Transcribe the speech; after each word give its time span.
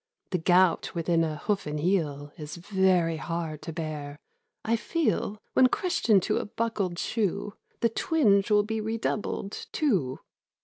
The 0.31 0.39
gout 0.39 0.95
within 0.95 1.23
a 1.23 1.37
hoofen 1.45 1.77
heel 1.79 2.33
Is 2.35 2.55
very 2.55 3.17
hard 3.17 3.61
to 3.61 3.71
bear: 3.71 4.17
I 4.65 4.75
feel 4.75 5.37
When 5.53 5.67
crushed 5.67 6.09
into 6.09 6.37
a 6.37 6.45
buckled 6.45 6.97
shoe 6.97 7.53
The 7.81 7.89
twinge 7.89 8.49
will 8.49 8.63
be 8.63 8.81
redoubled, 8.81 9.67
too. 9.71 10.17